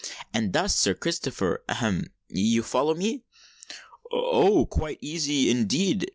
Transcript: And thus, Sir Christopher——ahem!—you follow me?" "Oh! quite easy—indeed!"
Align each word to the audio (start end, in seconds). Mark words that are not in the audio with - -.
And 0.33 0.51
thus, 0.51 0.75
Sir 0.75 0.95
Christopher——ahem!—you 0.95 2.63
follow 2.63 2.95
me?" 2.95 3.23
"Oh! 4.11 4.65
quite 4.65 4.97
easy—indeed!" 4.99 6.09